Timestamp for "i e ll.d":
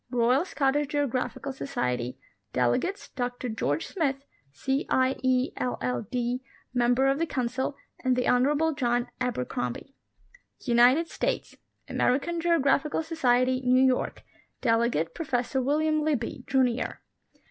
4.89-6.41